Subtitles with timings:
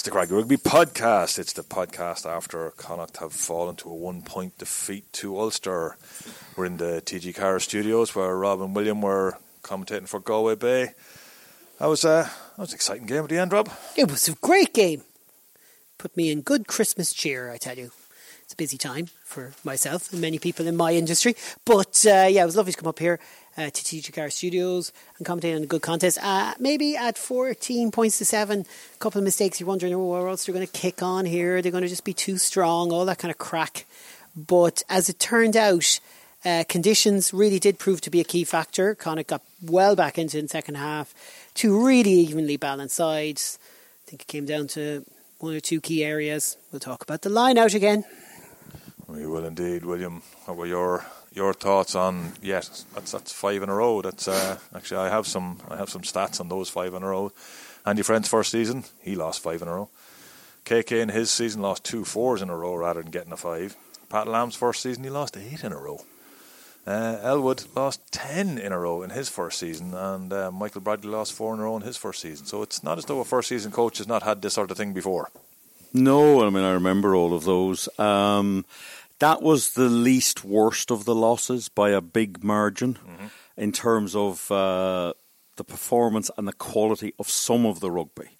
[0.00, 1.38] It's the Craggy Rugby podcast.
[1.38, 5.98] It's the podcast after Connacht have fallen to a one point defeat to Ulster.
[6.56, 10.94] We're in the TG Carr studios where Rob and William were commentating for Galway Bay.
[11.78, 13.68] That was, uh, that was an exciting game at the end, Rob.
[13.94, 15.02] It was a great game.
[15.98, 17.92] Put me in good Christmas cheer, I tell you.
[18.42, 21.36] It's a busy time for myself and many people in my industry.
[21.66, 23.20] But uh, yeah, it was lovely to come up here
[23.56, 26.18] uh, to TG Carr Studios and commentate on a good contest.
[26.22, 29.60] Uh, maybe at 14 points to 7, a couple of mistakes.
[29.60, 31.60] You're wondering, oh, where else they're going to kick on here?
[31.60, 33.86] They're going to just be too strong, all that kind of crack.
[34.36, 36.00] But as it turned out,
[36.44, 38.94] uh, conditions really did prove to be a key factor.
[38.94, 41.12] Connacht got well back into in the second half.
[41.54, 43.58] Two really evenly balanced sides.
[44.06, 45.04] I think it came down to
[45.38, 46.56] one or two key areas.
[46.72, 48.04] We'll talk about the line out again.
[49.06, 50.22] We will indeed, William.
[50.46, 52.32] What were your your thoughts on?
[52.42, 54.02] Yes, that's that's five in a row.
[54.02, 57.08] That's uh, actually I have some I have some stats on those five in a
[57.08, 57.32] row.
[57.86, 59.88] Andy Friend's first season, he lost five in a row.
[60.64, 63.76] KK in his season lost two fours in a row rather than getting a five.
[64.08, 66.00] Pat Lam's first season, he lost eight in a row.
[66.86, 71.10] Uh, Elwood lost 10 in a row in his first season, and uh, Michael Bradley
[71.10, 72.46] lost four in a row in his first season.
[72.46, 74.76] So it's not as though a first season coach has not had this sort of
[74.76, 75.30] thing before.
[75.92, 77.88] No, I mean, I remember all of those.
[77.98, 78.64] Um,
[79.20, 83.26] that was the least worst of the losses by a big margin mm-hmm.
[83.56, 85.12] in terms of uh,
[85.56, 88.30] the performance and the quality of some of the rugby.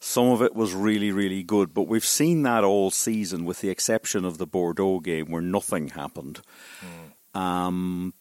[0.00, 3.70] Some of it was really, really good, but we've seen that all season, with the
[3.70, 6.40] exception of the Bordeaux game where nothing happened.
[7.34, 7.40] Mm.
[7.40, 8.14] Um,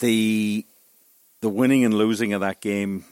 [0.00, 0.66] the
[1.40, 3.04] the winning and losing of that game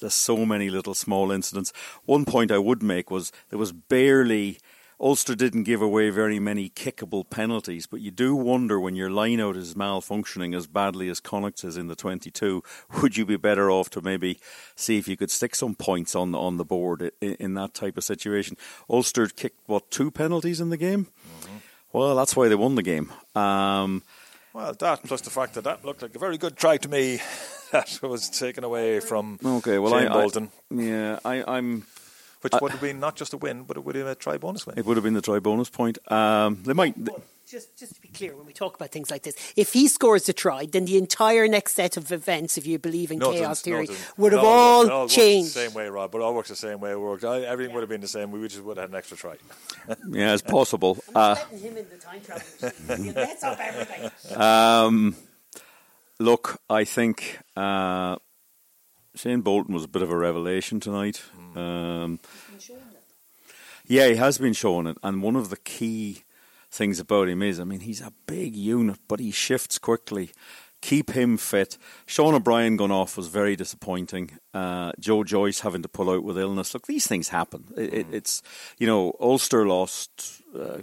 [0.00, 1.72] there's so many little small incidents.
[2.04, 4.58] One point I would make was there was barely
[5.00, 9.56] Ulster didn't give away very many kickable penalties, but you do wonder when your lineout
[9.56, 12.62] is malfunctioning as badly as Connacht is in the 22,
[13.00, 14.40] would you be better off to maybe
[14.74, 17.74] see if you could stick some points on the, on the board in, in that
[17.74, 18.56] type of situation?
[18.90, 21.06] Ulster kicked, what, two penalties in the game?
[21.42, 21.56] Mm-hmm.
[21.92, 23.12] Well, that's why they won the game.
[23.36, 24.02] Um,
[24.52, 27.20] well, that plus the fact that that looked like a very good try to me
[27.70, 30.50] that was taken away from okay, well, Shane I, Bolton.
[30.70, 31.86] I, yeah, I, I'm
[32.40, 34.14] which uh, would have been not just a win, but it would have been a
[34.14, 34.78] try bonus win.
[34.78, 35.98] It would have been the try bonus point.
[36.10, 36.96] Um, they might.
[36.96, 39.88] Well, just, just to be clear, when we talk about things like this, if he
[39.88, 43.32] scores the try, then the entire next set of events, if you believe in no,
[43.32, 45.54] chaos theory, no, would have all, all changed.
[45.54, 46.90] The same way, Rob, but all works the same way.
[46.90, 47.24] It worked.
[47.24, 47.74] Everything yeah.
[47.74, 48.30] would have been the same.
[48.30, 49.36] We just would have had an extra try.
[50.10, 50.98] yeah, it's possible.
[51.14, 52.44] I'm uh, him in the time travel.
[53.14, 54.10] Let's up everything.
[54.38, 55.16] Um,
[56.18, 57.38] look, I think.
[57.56, 58.16] Uh,
[59.18, 61.22] Shane Bolton was a bit of a revelation tonight.
[61.36, 61.56] Mm.
[61.56, 62.20] Um,
[63.84, 66.22] yeah, he has been showing it, and one of the key
[66.70, 70.30] things about him is, I mean, he's a big unit, but he shifts quickly.
[70.80, 71.76] Keep him fit.
[72.06, 74.38] Sean O'Brien going off was very disappointing.
[74.54, 76.72] Uh, Joe Joyce having to pull out with illness.
[76.72, 77.64] Look, these things happen.
[77.76, 78.14] It, it, mm.
[78.14, 78.42] it's
[78.78, 80.78] you know Ulster lost uh,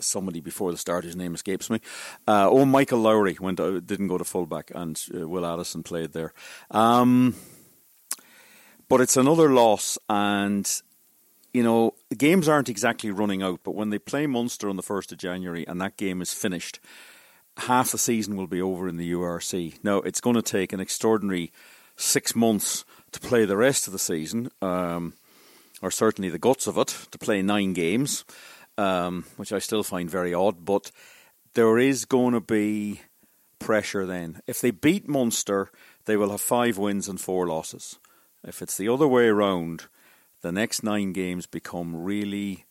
[0.00, 1.04] somebody before the start.
[1.04, 1.80] His name escapes me.
[2.26, 6.12] Uh, oh, Michael Lowry went uh, didn't go to fullback, and uh, Will Addison played
[6.12, 6.32] there.
[6.70, 7.34] Um,
[8.88, 10.70] but it's another loss, and
[11.52, 13.60] you know the games aren't exactly running out.
[13.62, 16.80] But when they play Munster on the first of January, and that game is finished,
[17.58, 19.82] half the season will be over in the URC.
[19.82, 21.52] Now it's going to take an extraordinary
[21.96, 24.50] six months to play the rest of the season.
[24.62, 25.14] Um,
[25.80, 28.24] or certainly the guts of it, to play nine games
[28.78, 30.64] um, which I still find very odd.
[30.64, 30.90] But
[31.54, 33.02] there is going to be
[33.58, 34.40] pressure then.
[34.46, 35.70] If they beat Munster,
[36.06, 37.98] they will have five wins and four losses.
[38.42, 39.86] If it's the other way around,
[40.40, 42.64] the next nine games become really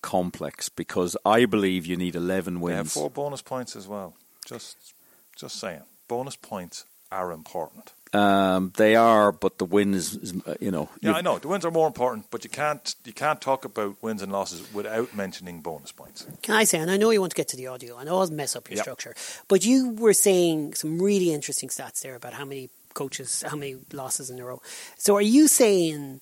[0.00, 2.96] complex because I believe you need 11 wins.
[2.96, 4.14] Yeah, four bonus points as well.
[4.46, 4.94] Just,
[5.36, 5.82] just saying.
[6.08, 7.92] Bonus points are important.
[8.12, 10.88] Um, they are, but the win is, is uh, you know.
[11.00, 14.02] Yeah, I know the wins are more important, but you can't you can't talk about
[14.02, 16.26] wins and losses without mentioning bonus points.
[16.42, 16.78] Can I say?
[16.78, 17.98] And I know you want to get to the audio.
[17.98, 18.84] and I'll mess up your yep.
[18.84, 19.14] structure,
[19.46, 23.76] but you were saying some really interesting stats there about how many coaches, how many
[23.92, 24.60] losses in a row.
[24.96, 26.20] So, are you saying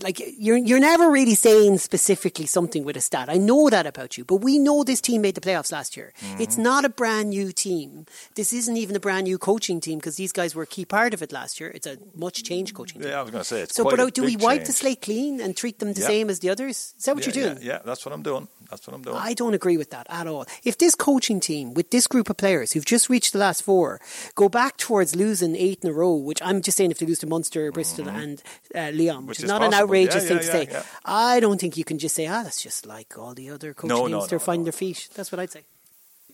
[0.00, 3.28] like you're you're never really saying specifically something with a stat.
[3.28, 6.12] I know that about you, but we know this team made the playoffs last year.
[6.20, 6.42] Mm-hmm.
[6.42, 8.06] It's not a brand new team.
[8.34, 11.14] This isn't even a brand new coaching team because these guys were a key part
[11.14, 11.70] of it last year.
[11.74, 13.10] It's a much changed coaching team.
[13.10, 13.84] Yeah, I was going to say it's so.
[13.84, 14.66] but do we wipe change.
[14.66, 16.08] the slate clean and treat them the yep.
[16.08, 16.94] same as the others?
[16.98, 17.62] Is that what yeah, you're doing?
[17.62, 18.48] Yeah, yeah, that's what I'm doing.
[18.70, 19.16] That's what I'm doing.
[19.16, 20.46] I don't agree with that at all.
[20.64, 24.00] If this coaching team with this group of players who've just reached the last four
[24.34, 27.18] go back towards losing eight in a row, which I'm just saying if they lose
[27.18, 28.16] to Munster, Bristol, mm-hmm.
[28.16, 28.42] and
[28.74, 29.74] uh, Lyon, which, which is, is, not possible.
[29.74, 30.72] an outrageous thing to say say.
[30.72, 30.82] Yeah.
[31.04, 33.88] I don't think you can just say, ah, that's just like all the other coaching
[33.88, 34.10] no, teams.
[34.10, 35.08] No, They're no, finding their feet.
[35.14, 35.62] That's what I'd say.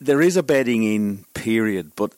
[0.00, 2.14] There is a bedding in period, but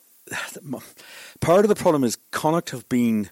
[1.39, 3.29] part of the problem is Connacht have been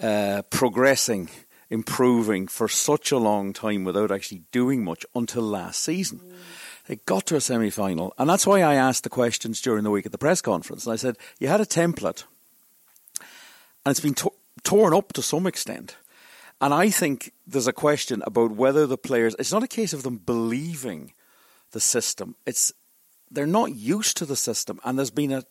[0.00, 1.28] uh, progressing
[1.70, 6.20] improving for such a long time without actually doing much until last season.
[6.20, 6.32] Mm.
[6.86, 8.14] They got to a semi final.
[8.16, 10.86] And that's why I asked the questions during the week at the press conference.
[10.86, 12.24] And I said, You had a template,
[13.20, 14.32] and it's been to-
[14.62, 15.96] torn up to some extent.
[16.60, 20.02] And I think there's a question about whether the players, it's not a case of
[20.02, 21.12] them believing
[21.70, 22.34] the system.
[22.46, 22.72] It's
[23.30, 25.42] they're not used to the system, and there's been a,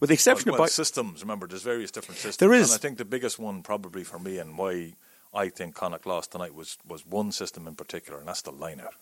[0.00, 1.20] with the exception well, well, of systems.
[1.20, 2.38] Remember, there's various different systems.
[2.38, 2.72] There is.
[2.72, 4.94] And I think the biggest one, probably for me, and why
[5.34, 8.80] I think Connacht lost tonight was was one system in particular, and that's the line
[8.80, 8.94] out.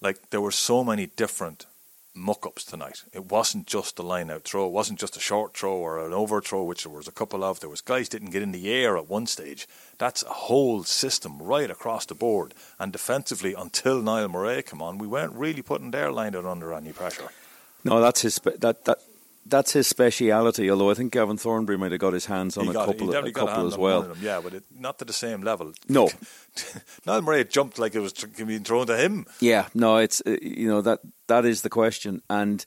[0.00, 1.66] Like there were so many different
[2.14, 3.04] muck ups tonight.
[3.12, 4.66] It wasn't just a line out throw.
[4.66, 7.60] It wasn't just a short throw or an overthrow, which there was a couple of.
[7.60, 9.68] There was guys didn't get in the air at one stage.
[9.98, 12.54] That's a whole system right across the board.
[12.78, 16.72] And defensively, until Niall Murray came on, we weren't really putting their line out under
[16.72, 17.30] any pressure.
[17.84, 18.98] No, that's his that that
[19.46, 20.70] that's his speciality.
[20.70, 23.32] Although I think Gavin Thornbury might have got his hands on a got, couple, a
[23.32, 24.02] couple as well.
[24.02, 25.72] Them, yeah, but it, not to the same level.
[25.88, 26.08] No,
[27.06, 29.26] Niall Murray jumped like it was being thrown to him.
[29.40, 32.64] Yeah, no, it's uh, you know that that is the question, and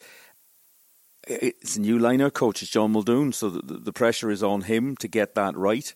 [1.27, 2.61] it's a new liner coach.
[2.61, 5.93] It's John Muldoon, so the, the pressure is on him to get that right.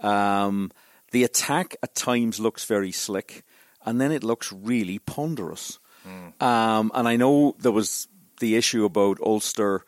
[0.00, 0.70] Um,
[1.12, 3.44] the attack at times looks very slick,
[3.84, 5.78] and then it looks really ponderous.
[6.06, 6.42] Mm.
[6.42, 8.08] Um, and I know there was
[8.40, 9.84] the issue about Ulster,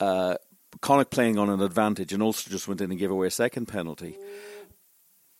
[0.00, 0.36] uh,
[0.80, 3.66] Connacht playing on an advantage, and Ulster just went in and gave away a second
[3.66, 4.16] penalty.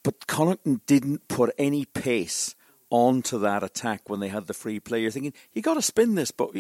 [0.03, 2.55] But Connacht didn't put any pace
[2.91, 5.01] onto that attack when they had the free play.
[5.01, 6.55] You're thinking, you got to spin this, but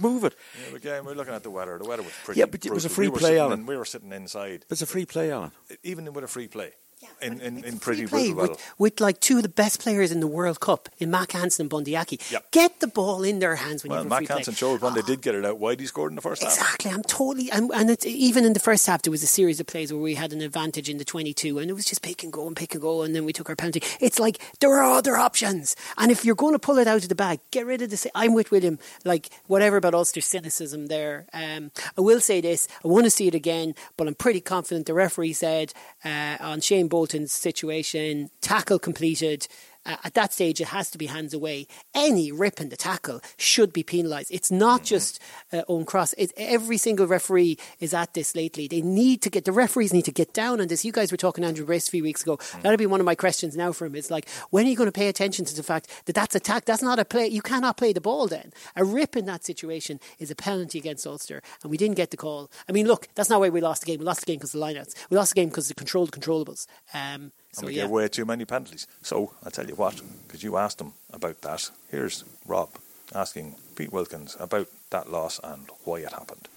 [0.00, 0.34] move it.
[0.70, 1.78] Yeah, again, we're looking at the weather.
[1.78, 2.40] The weather was pretty.
[2.40, 3.60] Yeah, but it was a free we play, Alan.
[3.60, 4.64] In, we were sitting inside.
[4.68, 5.52] But it's a free play, Alan.
[5.82, 6.72] Even with a free play
[7.20, 8.48] in, in, in pretty well.
[8.48, 11.64] With, with, like two of the best players in the World Cup in Mack Hansen
[11.64, 12.20] and Bundee Aki.
[12.30, 12.50] Yep.
[12.50, 14.94] Get the ball in their hands when well, you Mack Hansen showed when oh.
[14.94, 16.74] they did get it out wide he scored in the first exactly, half.
[16.74, 16.90] Exactly.
[16.92, 19.66] I'm totally and, and it's, even in the first half there was a series of
[19.66, 22.32] plays where we had an advantage in the 22 and it was just pick and
[22.32, 23.82] go and pick and go and then we took our penalty.
[24.00, 27.08] It's like there are other options and if you're going to pull it out of
[27.08, 28.10] the bag, get rid of the.
[28.14, 28.78] I'm with William.
[29.04, 31.26] Like whatever about Ulster cynicism there.
[31.32, 32.68] Um, I will say this.
[32.84, 34.86] I want to see it again, but I'm pretty confident.
[34.86, 35.72] The referee said
[36.04, 39.46] uh, on Shane Bolton's situation tackle completed,
[39.86, 41.66] uh, at that stage, it has to be hands away.
[41.94, 44.30] Any rip in the tackle should be penalised.
[44.30, 44.86] It's not mm-hmm.
[44.86, 45.20] just
[45.52, 46.14] uh, Owen Cross.
[46.18, 48.68] It's, every single referee is at this lately.
[48.68, 50.84] They need to get the referees need to get down on this.
[50.84, 52.36] You guys were talking Andrew Brace a few weeks ago.
[52.36, 52.60] Mm-hmm.
[52.62, 53.94] That'll be one of my questions now for him.
[53.94, 56.64] It's like when are you going to pay attention to the fact that that's attack?
[56.64, 57.28] That's not a play.
[57.28, 58.26] You cannot play the ball.
[58.26, 62.10] Then a rip in that situation is a penalty against Ulster, and we didn't get
[62.10, 62.50] the call.
[62.68, 64.00] I mean, look, that's not why we lost the game.
[64.00, 64.94] We lost the game because of the lineouts.
[65.10, 66.66] We lost the game because of the controlled controllables.
[66.92, 67.82] Um, so, and we yeah.
[67.82, 68.86] gave way too many penalties.
[69.02, 71.70] So I tell you what, because you asked him about that.
[71.90, 72.70] Here's Rob
[73.14, 76.48] asking Pete Wilkins about that loss and why it happened.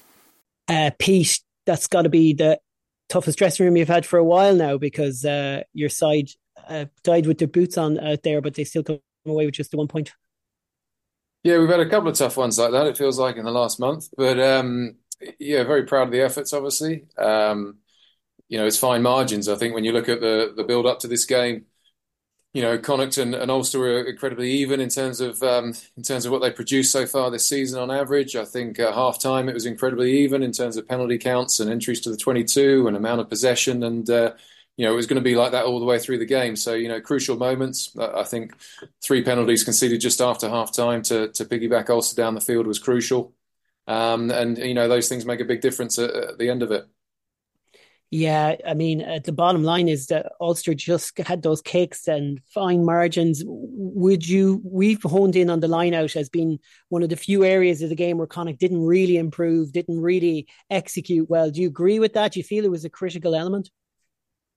[0.67, 2.59] Uh, Pete, that's got to be the
[3.09, 6.29] toughest dressing room you've had for a while now because uh, your side
[6.67, 9.71] uh, died with their boots on out there, but they still come away with just
[9.71, 10.11] the one point.
[11.43, 12.85] Yeah, we've had a couple of tough ones like that.
[12.85, 14.95] It feels like in the last month, but um,
[15.39, 16.53] yeah, very proud of the efforts.
[16.53, 17.77] Obviously, um,
[18.51, 19.47] you know, it's fine margins.
[19.47, 21.67] I think when you look at the the build up to this game,
[22.53, 26.33] you know, Connacht and, Ulster were incredibly even in terms of um, in terms of
[26.33, 28.35] what they produced so far this season on average.
[28.35, 31.71] I think at half time it was incredibly even in terms of penalty counts and
[31.71, 34.33] entries to the 22 and amount of possession, and uh,
[34.75, 36.57] you know it was going to be like that all the way through the game.
[36.57, 37.95] So you know, crucial moments.
[37.97, 38.53] I think
[39.01, 42.79] three penalties conceded just after half time to to piggyback Ulster down the field was
[42.79, 43.33] crucial,
[43.87, 46.71] um, and you know those things make a big difference at, at the end of
[46.71, 46.85] it.
[48.13, 52.41] Yeah, I mean, uh, the bottom line is that Ulster just had those kicks and
[52.53, 53.41] fine margins.
[53.45, 54.61] Would you?
[54.65, 57.87] We've honed in on the line out as being one of the few areas of
[57.87, 61.49] the game where Connacht didn't really improve, didn't really execute well.
[61.51, 62.33] Do you agree with that?
[62.33, 63.71] Do you feel it was a critical element?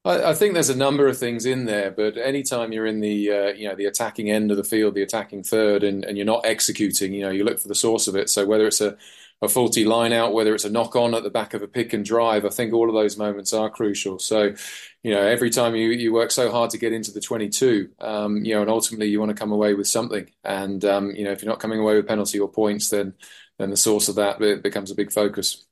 [0.04, 3.30] I, I think there's a number of things in there, but anytime you're in the
[3.30, 6.26] uh, you know the attacking end of the field, the attacking third, and, and you're
[6.26, 8.30] not executing, you know, you look for the source of it.
[8.30, 8.96] So whether it's a
[9.42, 11.92] a faulty line out, whether it's a knock on at the back of a pick
[11.92, 12.44] and drive.
[12.44, 14.18] I think all of those moments are crucial.
[14.18, 14.54] So,
[15.02, 18.44] you know, every time you, you work so hard to get into the 22, um,
[18.44, 20.28] you know, and ultimately you want to come away with something.
[20.44, 23.14] And, um, you know, if you're not coming away with penalty or points, then,
[23.58, 25.64] then the source of that becomes a big focus.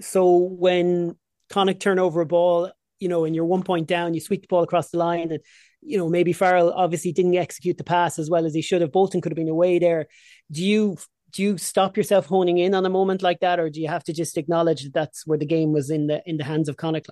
[0.00, 1.16] So when
[1.50, 4.48] Connacht turn over a ball, you know, and you're one point down, you sweep the
[4.48, 5.40] ball across the line and,
[5.82, 8.90] you know, maybe Farrell obviously didn't execute the pass as well as he should have.
[8.90, 10.06] Bolton could have been away there.
[10.50, 10.96] Do you
[11.36, 14.04] do you stop yourself honing in on a moment like that, or do you have
[14.04, 16.76] to just acknowledge that that's where the game was in the in the hands of
[16.76, 17.10] Connacht?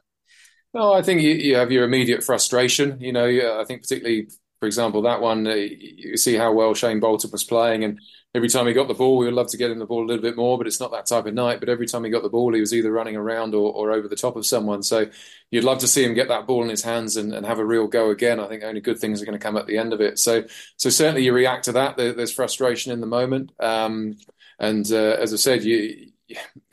[0.73, 3.01] No, I think you, you have your immediate frustration.
[3.01, 3.27] You know,
[3.61, 4.29] I think particularly
[4.61, 8.01] For example, that one, uh, you see how well Shane Bolton was playing, and
[8.35, 10.09] every time he got the ball, we would love to get him the ball a
[10.09, 11.61] little bit more, but it's not that type of night.
[11.61, 14.09] But every time he got the ball, he was either running around or, or over
[14.09, 14.83] the top of someone.
[14.83, 15.07] So
[15.51, 17.65] you'd love to see him get that ball in his hands and, and have a
[17.65, 18.41] real go again.
[18.41, 20.19] I think only good things are going to come at the end of it.
[20.19, 20.45] So,
[20.77, 21.97] so certainly you react to that.
[21.97, 24.17] There, there's frustration in the moment, um,
[24.59, 26.11] and uh, as I said, you,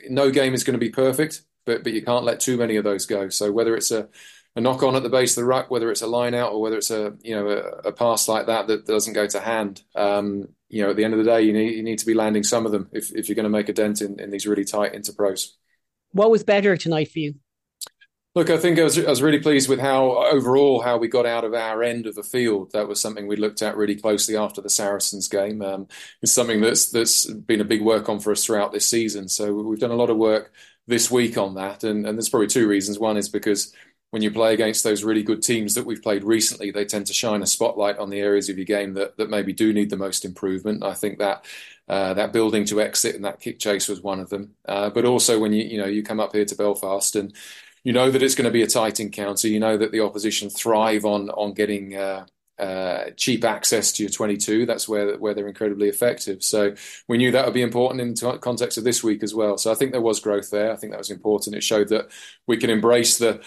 [0.08, 2.84] no game is going to be perfect, but but you can't let too many of
[2.84, 3.28] those go.
[3.28, 4.08] So whether it's a
[4.54, 6.60] a knock on at the base of the ruck, whether it's a line out or
[6.60, 9.82] whether it's a you know a, a pass like that that doesn't go to hand.
[9.94, 12.14] Um, you know, at the end of the day, you need you need to be
[12.14, 14.46] landing some of them if, if you're going to make a dent in, in these
[14.46, 15.50] really tight interpros.
[16.12, 17.34] What was better tonight for you?
[18.34, 21.26] Look, I think I was, I was really pleased with how overall how we got
[21.26, 22.72] out of our end of the field.
[22.72, 25.60] That was something we looked at really closely after the Saracens game.
[25.60, 25.88] Um,
[26.22, 29.28] it's something that's that's been a big work on for us throughout this season.
[29.28, 30.54] So we've done a lot of work
[30.86, 32.98] this week on that, and, and there's probably two reasons.
[32.98, 33.74] One is because
[34.12, 37.14] when you play against those really good teams that we've played recently, they tend to
[37.14, 39.96] shine a spotlight on the areas of your game that, that maybe do need the
[39.96, 40.84] most improvement.
[40.84, 41.46] I think that
[41.88, 44.50] uh, that building to exit and that kick chase was one of them.
[44.68, 47.34] Uh, but also when you you know you come up here to Belfast and
[47.84, 50.50] you know that it's going to be a tight encounter, you know that the opposition
[50.50, 51.96] thrive on on getting.
[51.96, 52.26] Uh,
[52.58, 54.66] uh, cheap access to your 22.
[54.66, 56.44] That's where where they're incredibly effective.
[56.44, 56.74] So
[57.08, 59.56] we knew that would be important in t- context of this week as well.
[59.56, 60.70] So I think there was growth there.
[60.70, 61.56] I think that was important.
[61.56, 62.08] It showed that
[62.46, 63.40] we can embrace the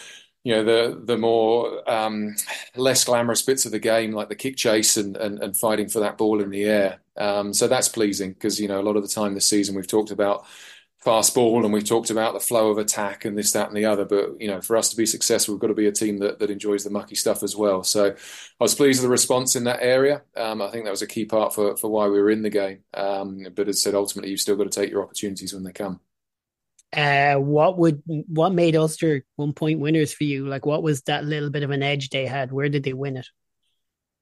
[0.46, 2.36] you know the the more um,
[2.76, 6.00] less glamorous bits of the game, like the kick chase and and, and fighting for
[6.02, 7.00] that ball in the air.
[7.18, 9.88] Um, so that's pleasing because you know a lot of the time this season we've
[9.88, 10.46] talked about
[11.00, 13.86] fast ball and we've talked about the flow of attack and this that and the
[13.86, 14.06] other.
[14.06, 16.38] But you know for us to be successful, we've got to be a team that
[16.38, 17.84] that enjoys the mucky stuff as well.
[17.84, 18.16] So I
[18.64, 20.22] was pleased with the response in that area.
[20.38, 22.52] Um, I think that was a key part for for why we were in the
[22.52, 22.84] game.
[22.94, 25.72] Um, but as I said, ultimately you've still got to take your opportunities when they
[25.72, 26.02] come.
[26.96, 30.48] Uh, what would what made Ulster one point winners for you?
[30.48, 32.52] Like, what was that little bit of an edge they had?
[32.52, 33.28] Where did they win it?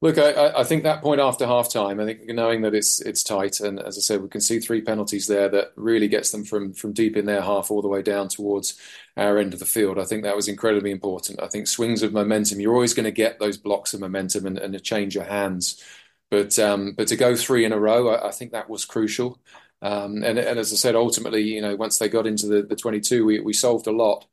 [0.01, 3.23] Look, I, I think that point after half time, I think knowing that it's it's
[3.23, 6.43] tight, and as I said, we can see three penalties there that really gets them
[6.43, 8.77] from from deep in their half all the way down towards
[9.15, 9.97] our end of the field.
[9.97, 11.41] I think that was incredibly important.
[11.41, 14.57] I think swings of momentum, you're always going to get those blocks of momentum and,
[14.57, 15.81] and a change of hands.
[16.29, 19.39] But um, but to go three in a row, I, I think that was crucial.
[19.83, 22.75] Um, and, and, as I said, ultimately, you know, once they got into the, the
[22.75, 24.25] 22, we, we solved a lot.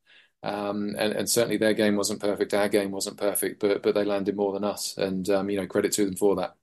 [0.45, 2.55] Um, and, and, certainly their game wasn't perfect.
[2.55, 4.97] Our game wasn't perfect, but but they landed more than us.
[4.97, 6.57] And um, you know, credit to them for that.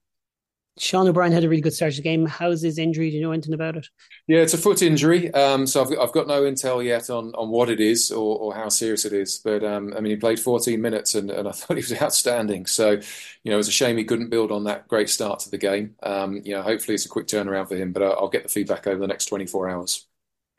[0.78, 2.26] Sean O'Brien had a really good start to the game.
[2.26, 3.10] How's his injury?
[3.10, 3.88] Do you know anything about it?
[4.28, 5.34] Yeah, it's a foot injury.
[5.34, 8.56] Um, so I've, I've got no intel yet on, on what it is or, or
[8.56, 9.40] how serious it is.
[9.44, 12.66] But um, I mean, he played 14 minutes and, and I thought he was outstanding.
[12.66, 15.52] So, you know, it was a shame he couldn't build on that great start to
[15.52, 15.96] the game.
[16.04, 18.50] Um, you know, hopefully it's a quick turnaround for him, but I'll, I'll get the
[18.50, 20.06] feedback over the next 24 hours.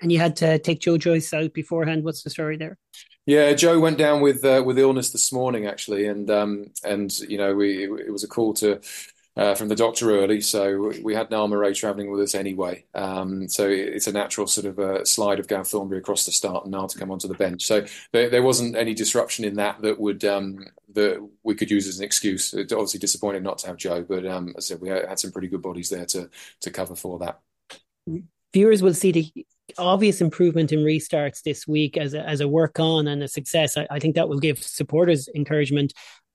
[0.01, 2.05] And you had to take Joe Joyce out beforehand.
[2.05, 2.79] What's the story there?
[3.27, 7.37] Yeah, Joe went down with uh, with illness this morning actually, and um, and you
[7.37, 8.81] know we it was a call to
[9.39, 12.85] uh, from the doctor early, so we had Niall Murray travelling with us anyway.
[12.95, 16.65] Um, so it's a natural sort of uh, slide of Gav Thornbury across the start
[16.65, 17.65] and Niall to come onto the bench.
[17.65, 21.87] So there, there wasn't any disruption in that that would um, that we could use
[21.87, 22.53] as an excuse.
[22.53, 25.31] It's obviously disappointing not to have Joe, but um, as I said, we had some
[25.31, 26.29] pretty good bodies there to
[26.61, 27.41] to cover for that.
[28.53, 32.81] Viewers will see the obvious improvement in restarts this week as a, as a work
[32.81, 33.77] on and a success.
[33.77, 35.93] I, I think that will give supporters encouragement.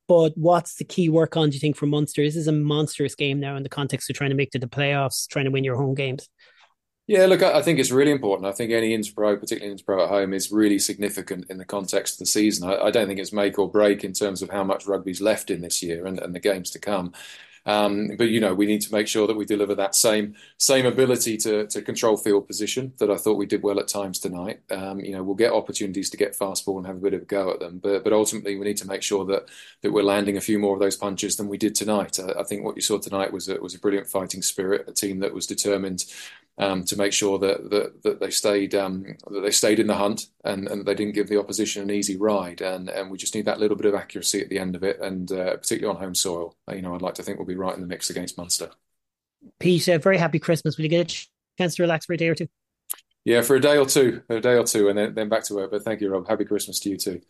[0.08, 2.24] But what's the key work on, do you think, for Munster?
[2.24, 4.68] This is a monstrous game now in the context of trying to make to the
[4.68, 6.28] playoffs, trying to win your home games.
[7.06, 8.48] Yeah, look, I think it's really important.
[8.48, 12.20] I think any Interpro, particularly Interpro at home, is really significant in the context of
[12.20, 12.70] the season.
[12.70, 15.52] I, I, don't think it's make or break in terms of how much rugby's left
[15.52, 17.12] in this year and, and the games to come.
[17.66, 20.86] Um, but you know, we need to make sure that we deliver that same same
[20.86, 24.62] ability to to control field position that I thought we did well at times tonight.
[24.70, 27.22] Um, you know, we'll get opportunities to get fast ball and have a bit of
[27.22, 29.50] a go at them, but but ultimately we need to make sure that
[29.82, 32.20] that we're landing a few more of those punches than we did tonight.
[32.20, 34.94] I, I think what you saw tonight was a, was a brilliant fighting spirit, a
[34.94, 36.06] team that was determined
[36.58, 39.96] um, to make sure that that, that they stayed um, that they stayed in the
[39.96, 42.62] hunt and, and they didn't give the opposition an easy ride.
[42.62, 45.00] And and we just need that little bit of accuracy at the end of it,
[45.00, 46.56] and uh, particularly on home soil.
[46.72, 48.70] You know, I'd like to think we'll be right in the mix against Munster.
[49.60, 50.78] Pete, uh, very happy Christmas.
[50.78, 52.48] Will you get a chance to relax for a day or two?
[53.26, 55.56] Yeah, for a day or two, a day or two, and then, then back to
[55.56, 55.72] work.
[55.72, 56.28] But thank you, Rob.
[56.28, 57.22] Happy Christmas to you too.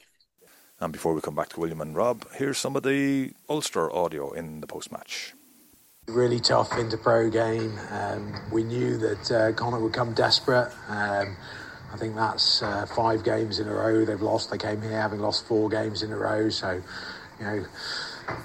[0.79, 4.31] And before we come back to William and Rob, here's some of the Ulster audio
[4.31, 5.33] in the post match.
[6.07, 7.79] Really tough Interpro game.
[7.89, 10.69] Um, we knew that uh, Connacht would come desperate.
[10.89, 11.37] Um,
[11.93, 14.51] I think that's uh, five games in a row they've lost.
[14.51, 16.49] They came here having lost four games in a row.
[16.49, 16.81] So,
[17.39, 17.65] you know,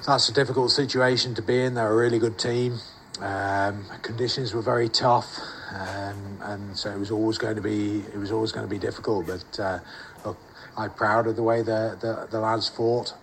[0.07, 1.75] that's a difficult situation to be in.
[1.75, 2.79] They're a really good team.
[3.21, 5.27] Um, conditions were very tough,
[5.75, 8.79] um, and so it was always going to be it was always going to be
[8.79, 9.27] difficult.
[9.27, 9.79] But uh,
[10.25, 10.39] look,
[10.77, 13.15] I'm proud of the way the, the, the lads fought.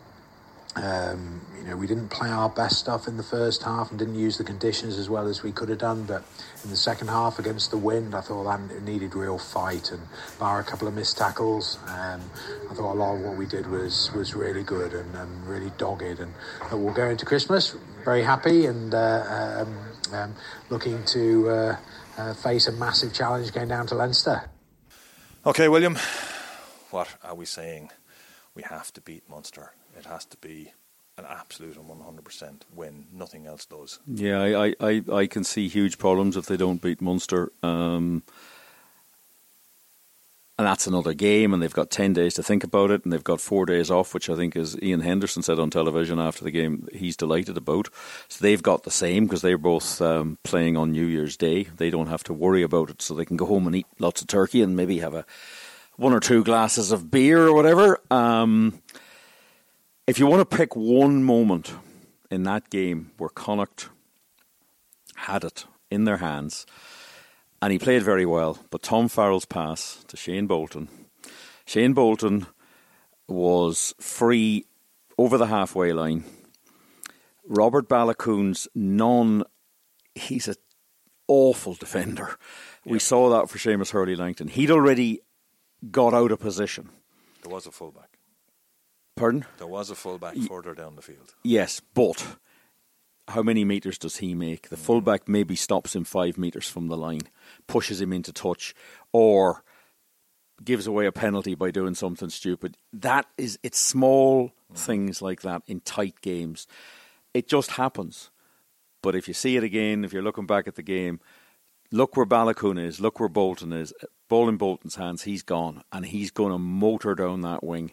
[0.76, 4.16] Um, you know, we didn't play our best stuff in the first half and didn't
[4.16, 6.04] use the conditions as well as we could have done.
[6.04, 6.24] But
[6.64, 10.02] in the second half against the wind, I thought that needed real fight and
[10.38, 11.80] bar a couple of missed tackles.
[11.88, 12.22] Um,
[12.70, 15.72] I thought a lot of what we did was was really good and, and really
[15.78, 16.20] dogged.
[16.20, 16.34] And
[16.72, 19.78] uh, we'll go into Christmas very happy and uh, um,
[20.14, 20.36] um,
[20.70, 21.78] looking to uh,
[22.18, 24.44] uh, face a massive challenge going down to Leinster.
[25.44, 25.98] Okay, William,
[26.92, 27.90] what are we saying?
[28.54, 29.74] We have to beat Munster.
[29.98, 30.72] It has to be
[31.18, 33.06] an absolute and 100% win.
[33.14, 34.00] Nothing else does.
[34.06, 37.52] Yeah, I, I, I can see huge problems if they don't beat Munster.
[37.64, 38.24] Um,
[40.58, 43.24] and that's another game, and they've got 10 days to think about it, and they've
[43.24, 46.52] got four days off, which I think, as Iain Henderson said on television after the
[46.52, 47.90] game, he's delighted about.
[48.30, 51.64] So they've got the same because they're both um, playing on New Year's Day.
[51.64, 54.22] They don't have to worry about it, so they can go home and eat lots
[54.22, 55.26] of turkey and maybe have a
[55.98, 58.00] one or two glasses of beer or whatever.
[58.10, 58.82] Um,
[60.08, 61.74] if you want to pick one moment
[62.30, 63.90] in that game where Connacht
[65.16, 66.66] had it in their hands,
[67.62, 70.90] and he played very well, but Tom Farrell's pass to Shane Bolton,
[71.66, 72.46] Shane Bolton
[73.28, 74.66] was free
[75.18, 76.24] over the halfway line.
[77.48, 79.44] Robert Baloucoune's non,
[80.14, 80.56] he's an
[81.28, 82.38] awful defender.
[82.86, 84.48] We saw that for Seamus Hurley Langton.
[84.48, 85.22] He'd already
[85.90, 86.90] got out of position.
[87.42, 88.15] There was a fullback.
[89.16, 89.46] Pardon?
[89.58, 91.36] There was a fullback further down the field.
[91.44, 92.38] Yes, but
[93.30, 94.70] how many metres does he make?
[94.70, 97.22] The fullback maybe stops him five metres from the line,
[97.68, 98.76] pushes him into touch,
[99.14, 99.64] or
[100.64, 102.78] gives away a penalty by doing something stupid.
[102.94, 104.78] That is, it's small mm.
[104.78, 106.68] things like that in tight games.
[107.34, 108.32] It just happens.
[109.02, 111.20] But if you see it again, if you're looking back at the game,
[111.92, 113.94] look where Baloucoune is, look where Bolton is.
[114.28, 117.92] Ball in Bolton's hands, he's gone, and he's going to motor down that wing.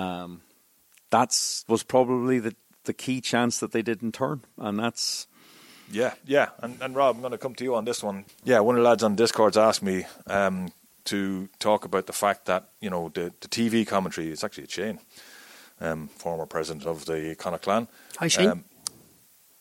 [0.00, 0.42] Um,
[1.10, 2.54] that's was probably the
[2.84, 5.26] the key chance that they didn't turn, and that's
[5.90, 6.50] Yeah, yeah.
[6.60, 8.24] And, and Rob, I'm going to come to you on this one.
[8.44, 10.68] Yeah, one of the lads on Discord's asked me um,
[11.06, 15.00] to talk about the fact that, you know, the, the TV commentary, it's actually Shane,
[15.80, 17.88] um, former president of the Connacht clan.
[18.18, 18.48] Hi, Shane.
[18.48, 18.64] Um,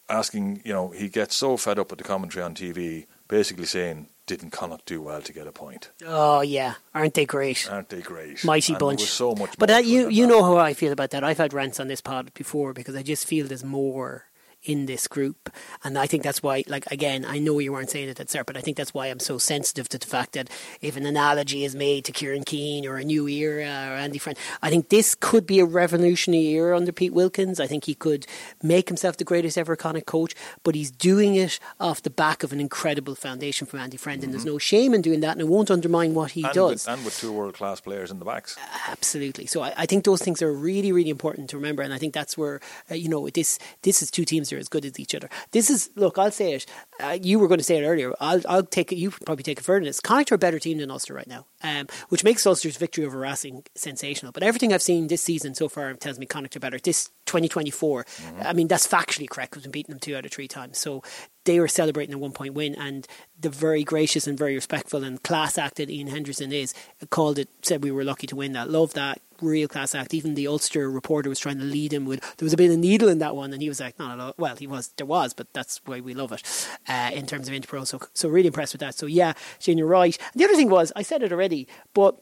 [0.08, 4.08] asking, you know, he gets so fed up with the commentary on TV, basically saying,
[4.30, 5.90] didn't Connacht do well to get a point?
[6.06, 7.68] Oh yeah, aren't they great?
[7.70, 8.46] Aren't they great?
[8.46, 9.02] Mighty And bunch.
[9.02, 10.32] so much but that, you you that.
[10.32, 11.24] know how I feel about that.
[11.24, 14.26] I've had rants on this pod before because I just feel there's more
[14.64, 15.50] in this group,
[15.84, 16.64] and I think that's why.
[16.68, 19.08] Like again, I know you weren't saying it at start, but I think that's why
[19.08, 20.50] I'm so sensitive to the fact that
[20.82, 24.38] if an analogy is made to Kieran Keane or a new era or Andy Friend,
[24.62, 27.60] I think this could be a revolutionary era under Pete Wilkins.
[27.60, 28.26] I think he could
[28.62, 32.52] make himself the greatest ever Connacht coach, but he's doing it off the back of
[32.52, 35.48] an incredible foundation from Andy Friend, and there's no shame in doing that, and it
[35.48, 36.86] won't undermine what he and does.
[36.86, 38.58] With, and with two world class players in the backs.
[38.90, 39.46] Absolutely.
[39.46, 42.14] So I, I think those things are really, really important to remember, and I think
[42.14, 42.60] that's where
[42.92, 43.58] uh, you know this.
[43.84, 45.30] This is two teams that are as good as each other.
[45.52, 46.18] This is look.
[46.18, 46.66] I'll say it.
[47.00, 48.14] Uh, you were going to say it earlier.
[48.20, 48.98] I'll, I'll take it.
[48.98, 49.86] You probably take it further.
[49.86, 53.06] This Connacht are a better team than Ulster right now, um, which makes Ulster's victory
[53.06, 54.32] over Racing sensational.
[54.32, 56.80] But everything I've seen this season so far tells me Connacht are better.
[56.80, 58.06] This 2024.
[58.42, 60.80] I mean, that's factually correct because we've beaten them two out of three times.
[60.80, 61.04] So
[61.46, 63.08] they were celebrating a one point win, and
[63.40, 66.74] the very gracious and very respectful and class acted Iain Henderson is
[67.12, 68.70] called it, said we were lucky to win that.
[68.70, 69.22] Love that.
[69.42, 70.14] Real class act.
[70.14, 72.78] Even the Ulster reporter was trying to lead him with there was a bit of
[72.78, 74.90] needle in that one, and he was like, "Not at all." Well, he was.
[74.98, 77.86] There was, but that's why we love it uh, in terms of Interpro.
[77.86, 78.96] So, so really impressed with that.
[78.96, 80.18] So, yeah, Shane, you're right.
[80.34, 82.22] And the other thing was, I said it already, but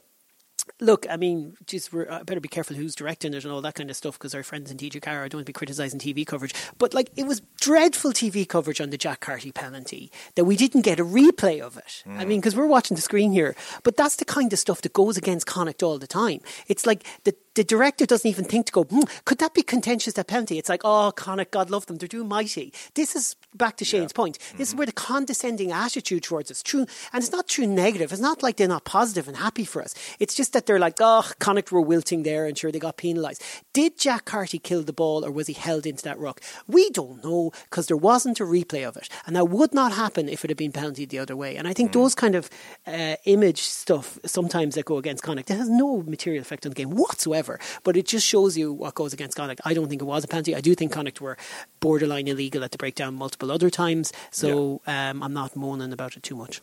[0.80, 3.76] look, I mean, just we're, I better be careful who's directing it and all that
[3.76, 6.00] kind of stuff because our friends in TG Car, I don't want to be criticising
[6.00, 6.54] TV coverage.
[6.78, 10.82] But like, it was dreadful TV coverage on the Jack Carty penalty that we didn't
[10.82, 12.04] get a replay of it.
[12.06, 12.28] I mm.
[12.28, 15.18] mean, because we're watching the screen here, but that's the kind of stuff that goes
[15.18, 16.42] against Connacht all the time.
[16.68, 20.14] It's like the the director doesn't even think to go, hmm, could that be contentious,
[20.14, 20.60] that penalty?
[20.60, 22.72] It's like, oh, Connacht, God love them, they're doing mighty.
[22.94, 24.38] This is back to Shane's point.
[24.58, 28.12] This is where the condescending attitude towards us, true, and it's not true negative.
[28.12, 29.96] It's not like they're not positive and happy for us.
[30.20, 33.44] It's just that they're like, oh, Connacht were wilting there and sure they got penalised.
[33.74, 36.42] Did Jack Carty kill the ball or was he held into that ruck?
[36.68, 39.10] We don't know because there wasn't a replay of it.
[39.26, 41.58] And that would not happen if it had been penalty the other way.
[41.58, 42.50] And I think those kind of
[42.86, 46.76] uh, image stuff sometimes that go against Connacht, that has no material effect on the
[46.76, 47.47] game whatsoever.
[47.84, 49.62] But it just shows you what goes against Connacht.
[49.64, 50.56] I don't think it was a penalty.
[50.56, 51.38] I do think Connacht were
[51.80, 54.12] borderline illegal at the breakdown multiple other times.
[54.32, 56.62] So um, I'm not moaning about it too much.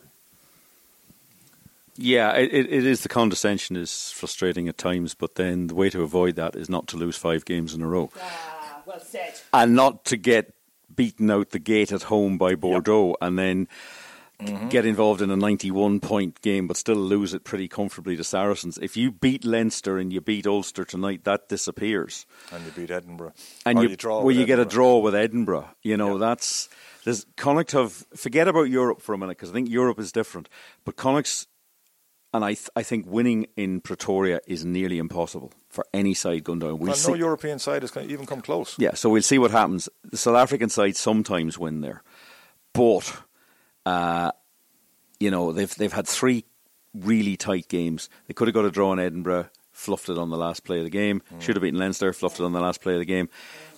[1.97, 5.89] Yeah, it, it it is the condescension is frustrating at times, but then the way
[5.89, 9.39] to avoid that is not to lose five games in a row Ah, well said.
[9.53, 10.53] and not to get
[10.93, 13.69] beaten out the gate at home by Bordeaux, and then
[14.39, 14.67] Mm-hmm.
[14.67, 18.77] get involved in a 91 point game but still lose it pretty comfortably to Saracens.
[18.81, 22.25] If you beat Leinster and you beat Ulster tonight, that disappears.
[22.51, 23.31] And you beat Edinburgh.
[23.65, 25.69] And Or you, draw well, you get a draw with Edinburgh.
[25.83, 26.27] You know, Yeah.
[26.27, 26.67] that's.
[27.05, 28.05] There's, Connacht have.
[28.15, 30.49] Forget about Europe for a minute because I think Europe is different.
[30.83, 31.47] But Connacht's.
[32.33, 36.59] And I, th- I think winning in Pretoria is nearly impossible for any side going
[36.59, 36.79] down.
[36.79, 37.11] We'll Well, see.
[37.13, 38.75] no European side has even come close.
[38.77, 39.87] Yeah, so we'll see what happens.
[40.03, 42.03] The South African side sometimes win there,
[42.73, 43.21] but
[43.85, 44.31] uh,
[45.19, 46.45] you know they've they've had three
[46.93, 48.09] really tight games.
[48.27, 50.83] They could have got a draw in Edinburgh, fluffed it on the last play of
[50.85, 51.21] the game.
[51.39, 53.29] Should have beaten Leinster, fluffed it on the last play of the game.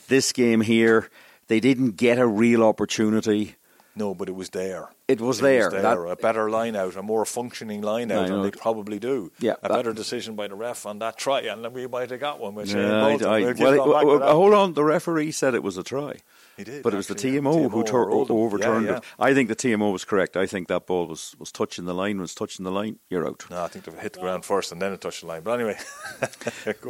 [0.08, 1.10] This game here,
[1.48, 3.56] they didn't get a real opportunity.
[3.96, 4.90] No, but it was there.
[5.08, 5.72] It was there.
[5.72, 5.82] there.
[5.82, 9.32] That- a better line out, a more functioning line out, and they probably do.
[9.40, 12.12] Yeah, a that- better decision by the ref on that try, and then we might
[12.12, 14.32] have got one Shane Yeah, I- I- We'll give well, that back to that.
[14.34, 14.74] hold on.
[14.76, 16.18] The referee said it was a try.
[16.58, 17.40] He did, but it was the actually, yeah.
[17.42, 19.04] TMO, who, tur- overruled overturned Yeah, it.
[19.20, 20.36] I think the TMO was correct.
[20.36, 22.20] I think that ball was, was touching the line.
[22.20, 22.98] Was touching the line.
[23.10, 23.46] You're out.
[23.50, 25.44] No, I think they hit the ground first and then it touched the line.
[25.44, 25.78] But anyway,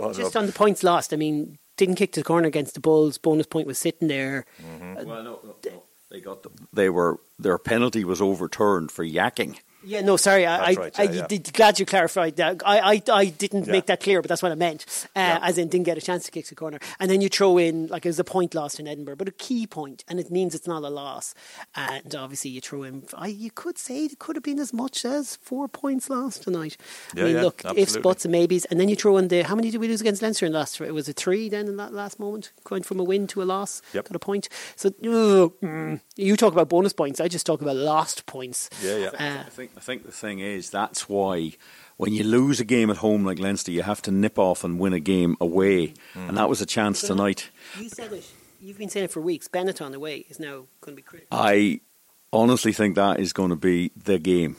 [0.01, 0.37] on, Just Rob.
[0.37, 3.17] on the points lost, I mean, didn't kick to the corner against the Bulls.
[3.17, 4.45] Bonus point was sitting there.
[4.63, 5.07] Mm-hmm.
[5.07, 5.83] Well, no, no, no.
[6.09, 9.59] They got the, they were their penalty was overturned for yakking.
[9.87, 10.45] Yeah, no, sorry.
[10.45, 11.27] I, That's I, right, I yeah, yeah.
[11.27, 12.61] did- glad you clarified that.
[12.65, 13.71] I, I, I didn't Yeah.
[13.71, 14.85] make that clear, but that's what I meant.
[15.15, 15.39] Uh, Yeah.
[15.41, 17.87] As in, didn't get a chance to kick the corner, and then you throw in
[17.87, 20.53] like it was a point lost in Edinburgh, but a key point, and it means
[20.55, 21.33] it's not a loss.
[21.75, 23.03] And obviously, you throw in.
[23.15, 26.75] I, you could say it could have been as much as four points lost tonight.
[27.15, 28.01] Yeah, I mean, yeah, look, ifs, absolutely.
[28.01, 30.21] buts, and maybes, and then you throw in the how many did we lose against
[30.21, 30.81] Leinster in the last?
[30.81, 33.45] It was a three then in that last moment, going from a win to a
[33.45, 33.81] loss.
[33.93, 34.05] Yep.
[34.09, 34.49] Got a point.
[34.75, 37.19] So uh, mm, you talk about bonus points.
[37.21, 38.69] I just talk about lost points.
[38.83, 39.07] Yeah, yeah.
[39.07, 41.51] Uh, I think I think the thing is that's why
[41.97, 44.79] when you lose a game at home like Leinster, you have to nip off and
[44.79, 46.29] win a game away, Mm.
[46.29, 47.49] and that was a chance tonight.
[47.79, 48.25] You said it.
[48.59, 49.47] You've been saying it for weeks.
[49.47, 51.37] Benetton away is now going to be critical.
[51.37, 51.79] I
[52.33, 54.55] honestly think that is going to be the game.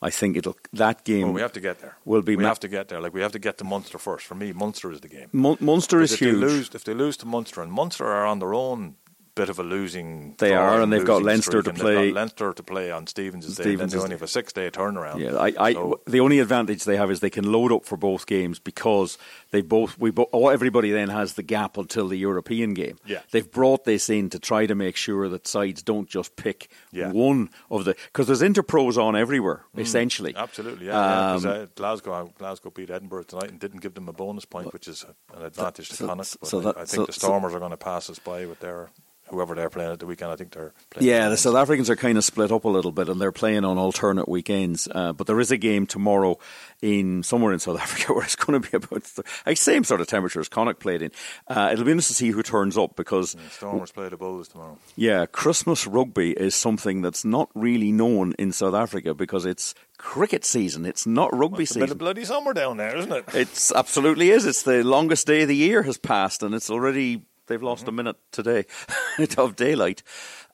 [0.00, 1.22] I think it'll that game.
[1.24, 1.96] Well, we have to get there.
[2.06, 3.00] Will be we ma- have to get there.
[3.00, 4.26] Like we have to get to Munster first.
[4.26, 5.28] For me, Munster is the game.
[5.32, 6.34] Mun- Munster is if huge.
[6.34, 8.96] They lose, if they lose to Munster, and Munster are on their own
[9.36, 10.34] bit of a losing.
[10.38, 13.92] They are, and they've got Leinster to play- Leinster to play on Stevens' day, Stevens'
[13.92, 15.20] they only have a six-day turnaround.
[15.20, 17.96] Yeah, I, I, So- the only advantage they have is they can load up for
[17.98, 19.18] both games because
[19.50, 22.98] they both we bo- oh, everybody then has the gap until the European game.
[23.06, 23.20] Yeah.
[23.30, 27.10] they've brought this in to try to make sure that sides don't just pick Yeah.
[27.12, 30.32] one of the because there's interpros on everywhere essentially.
[30.32, 30.92] Mm, Absolutely, yeah.
[30.92, 34.46] yeah 'cause, Um, uh, Glasgow, Glasgow beat Edinburgh tonight and didn't give them a bonus
[34.46, 35.04] point, which is
[35.36, 36.36] an advantage to so- Connacht.
[36.40, 38.46] But so I, I think so- the so- Stormers are going to pass us by
[38.46, 38.88] with their
[39.28, 40.30] whoever they're playing at the weekend.
[40.32, 41.08] I think they're playing.
[41.08, 41.36] Yeah, the.
[41.36, 44.28] South Africans are kind of split up a little bit, and they're playing on alternate
[44.28, 44.88] weekends.
[44.92, 46.38] Uh, but there is a game tomorrow
[46.82, 50.00] in somewhere in South Africa where it's going to be about the like, same sort
[50.00, 51.10] of temperature as Connacht played in.
[51.48, 54.78] Uh, it'll be interesting to see who turns up because Stormers play the Bulls tomorrow.
[54.96, 60.44] Yeah, Christmas rugby is something that's not really known in South Africa because it's cricket
[60.44, 60.84] season.
[60.84, 61.98] It's not rugby It's a bit of season.
[61.98, 63.24] bloody summer down there, isn't it?
[63.34, 64.44] It's absolutely is.
[64.46, 67.88] It's the longest day of the year has passed, and it's already they've lost Mm-hmm.
[67.88, 68.64] a minute today
[69.38, 70.02] of daylight.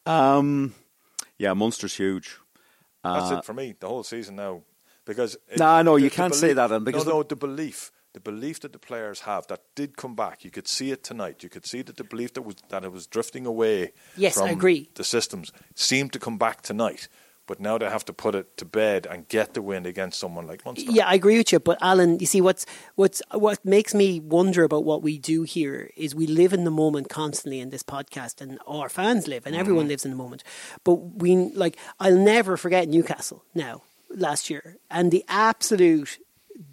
[0.07, 0.75] Um,
[1.39, 2.37] yeah, Munster's huge.
[3.05, 3.75] That's it for me.
[3.79, 4.63] The whole season now,
[5.05, 7.35] because it, Nah, no, the- you the can't say that, and because no, no, the
[7.37, 10.45] belief, the belief that the players have that did come back.
[10.45, 11.43] You could see it tonight.
[11.43, 13.93] You could see that the belief that was that it was drifting away.
[14.17, 14.89] Yes, from I agree.
[14.95, 17.09] The systems seemed to come back tonight,
[17.47, 20.47] but now they have to put it to bed and get the win against someone
[20.47, 20.91] like Munster.
[20.91, 21.61] Yeah, I agree with you.
[21.61, 25.91] But Alan, you see, what's what's what makes me wonder about what we do here
[25.97, 29.57] is we live in the moment constantly in this podcast, and our fans live, and
[29.57, 29.91] everyone mm-hmm.
[29.91, 30.45] lives in the moment.
[30.85, 33.83] But we like, I'll never forget Newcastle now
[34.15, 36.19] last year and the absolute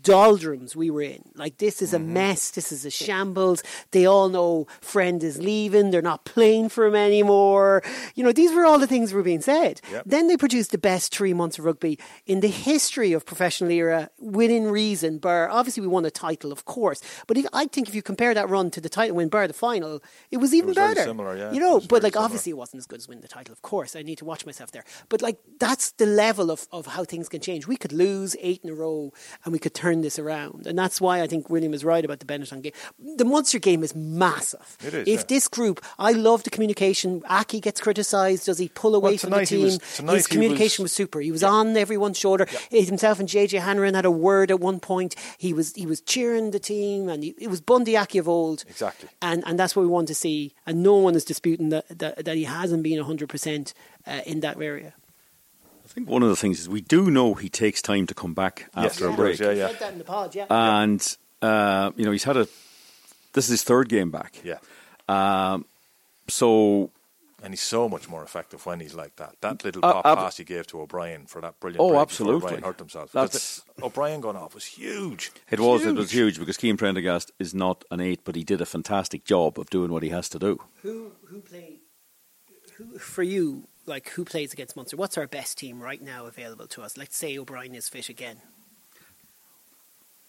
[0.01, 1.23] doldrums we were in.
[1.35, 2.13] Like this is a mm-hmm.
[2.13, 2.51] mess.
[2.51, 3.63] This is a shambles.
[3.91, 5.91] They all know friend is leaving.
[5.91, 7.83] They're not playing for him anymore.
[8.15, 9.81] You know, these were all the things were being said.
[9.91, 10.03] Yep.
[10.05, 14.09] Then they produced the best three months of rugby in the history of professional era,
[14.19, 15.17] within reason.
[15.17, 18.33] Bar obviously we won a title, of course, but if, I think if you compare
[18.33, 21.07] that run to the title win, bar the final, it was even was very better.
[21.07, 21.51] similar, yeah.
[21.51, 22.25] You know, but like similar.
[22.25, 23.53] obviously it wasn't as good as win the title.
[23.53, 24.83] Of course, I need to watch myself there.
[25.09, 27.67] But like that's the level of of how things can change.
[27.67, 30.99] We could lose eight in a row and we could turn this around, and that's
[30.99, 32.73] why I think William is right about the Benetton game.
[33.21, 34.77] The Munster game is massive.
[34.85, 35.25] It is, If yeah.
[35.29, 37.21] this group, I love the communication.
[37.29, 38.45] Aki gets criticised.
[38.45, 39.63] Does he pull away Well, from the team?
[39.63, 39.79] was-
[40.19, 41.19] His communication was, was- super.
[41.21, 42.45] He was on everyone's shoulder.
[42.71, 45.15] Himself and JJ Hanrahan had a word at one point.
[45.37, 48.65] He was he was cheering the team, and he, it was Bundee Aki of old.
[48.67, 49.09] Exactly.
[49.21, 50.53] And and that's what we want to see.
[50.65, 53.73] And no one is disputing that that, that he hasn't been hundred percent
[54.07, 54.93] uh, in that area.
[55.89, 58.33] I think one of the things is we do know he takes time to come
[58.33, 59.67] back Yes, after he a break, does, yeah, yeah.
[59.71, 60.45] Said that in the pod, yeah.
[60.49, 62.47] and uh, you know he's had a.
[63.33, 64.39] This is his third game back.
[64.43, 64.57] Yeah.
[65.07, 65.65] Um,
[66.27, 66.91] so
[67.43, 69.35] And he's so much more effective when he's like that.
[69.41, 71.93] That little Uh, pop ab- pass he gave to O'Brien for that brilliant Oh, break
[71.93, 72.47] before absolutely.
[72.47, 73.11] O'Brien hurt himself.
[73.11, 75.31] 'Cause That's- the- O'Brien going off was huge.
[75.49, 78.61] It was it was huge because Cian Prendergast is not an eight, but he did
[78.61, 80.59] a fantastic job of doing what he has to do.
[80.83, 81.79] Who who play?
[82.77, 83.67] Who for you?
[83.89, 84.95] Like who plays against Munster?
[84.95, 86.95] What's our best team right now available to us?
[86.95, 88.37] Let's say O'Brien is fit again.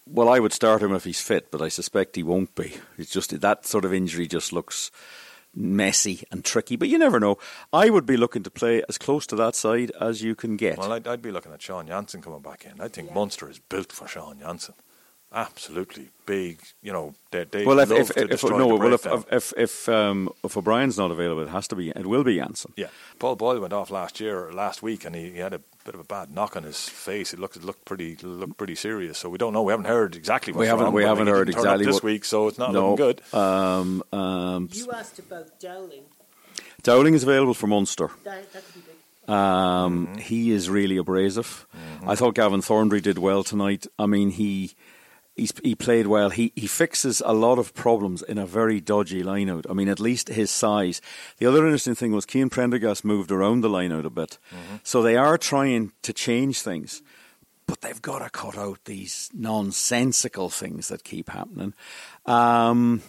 [0.06, 2.78] Well, I would start him if he's fit, but I suspect he won't be.
[2.98, 4.90] It's just that sort of injury just looks
[5.54, 6.74] messy and tricky.
[6.76, 7.38] But you never know.
[7.72, 10.78] I would be looking to play as close to that side as you can get.
[10.78, 12.80] Well, I'd, I'd be looking at Sean Jansen coming back in.
[12.80, 14.74] I think Munster is built for Sean Jansen.
[15.32, 16.58] Absolutely big.
[16.82, 19.02] You know, they, they Well, if love if, to if, destroy no, the well, if
[19.02, 19.24] breakdown.
[19.30, 21.90] if if um, if O'Brien's not available, it has to be.
[21.90, 22.72] It will be Jansen.
[22.76, 22.88] Yeah,
[23.20, 25.94] Paul Boyle went off last year, or last week, and he, he had a bit
[25.94, 27.32] of a bad knock on his face.
[27.32, 29.18] It looked it looked pretty looked pretty serious.
[29.18, 29.62] So we don't know.
[29.62, 31.86] We haven't heard exactly what's We haven't wrong, we haven't heard didn't turn up exactly
[31.86, 33.34] this what, week, so it's not no, looking good.
[33.34, 36.02] Um, um, You asked about Dowling.
[36.82, 38.10] Dowling is available for Munster.
[38.24, 39.30] That, that could be big.
[39.32, 40.18] Um, Mm-hmm.
[40.18, 41.66] He is really abrasive.
[42.04, 43.86] I thought Gavin Thornbury did well tonight.
[43.98, 44.72] I mean, he
[45.40, 46.30] he's, he played well.
[46.30, 49.66] He he fixes a lot of problems in a very dodgy lineout.
[49.68, 51.00] I mean, at least his size.
[51.38, 54.38] The other interesting thing was Cian Prendergast moved around the lineout a bit,
[54.82, 57.02] so they are trying to change things.
[57.66, 61.72] But they've got to cut out these nonsensical things that keep happening.
[62.26, 63.02] Um,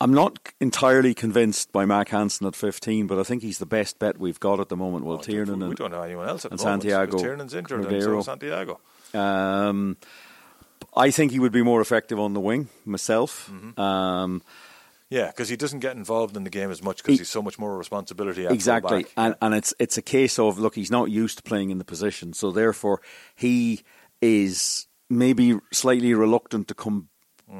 [0.00, 3.98] I'm not entirely convinced by Mack Hansen at 15, but I think he's the best
[3.98, 5.04] bet we've got at the moment.
[5.04, 6.82] Well, we, Tiernan we and, don't know anyone else at and the moment.
[6.82, 8.80] Santiago Tiernan's injured, and so Santiago.
[9.16, 9.96] Um,
[10.96, 13.50] I think he would be more effective on the wing myself.
[13.52, 13.80] Mm-hmm.
[13.80, 14.42] Um,
[15.08, 17.42] Yeah, because he doesn't get involved in the game as much because He- he's so
[17.42, 18.44] much more responsibility.
[18.46, 21.70] At exactly, and and it's it's a case of look, he's not used to playing
[21.70, 23.00] in the position, so therefore
[23.34, 23.82] he
[24.20, 27.08] is maybe slightly reluctant to come